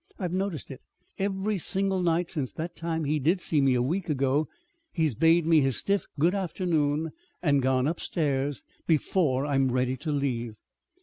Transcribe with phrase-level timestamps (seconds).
[0.17, 0.81] I've noticed it.
[1.19, 4.47] Every single night since that time he did see me a week ago,
[4.91, 7.11] he's bade me his stiff good afternoon
[7.43, 10.55] and gone upstairs before I'm ready to leave."